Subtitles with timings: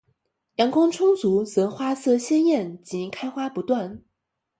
[0.55, 4.01] 阳光充足则花色鲜艳及开花不断。